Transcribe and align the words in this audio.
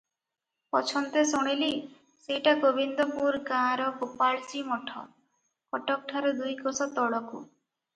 ପଛନ୍ତେ 0.75 1.23
ଶୁଣିଲି, 1.31 1.67
ସେଇଟା 2.23 2.55
ଗୋବିନ୍ଦପୁର 2.65 3.45
ଗାଁର 3.53 3.89
ଗୋପାଳଜୀ 4.03 4.67
ମଠ, 4.75 5.07
କଟକଠାରୁ 5.75 6.39
ଦୁଇକୋଶ 6.45 6.95
ତଳକୁ। 7.01 7.43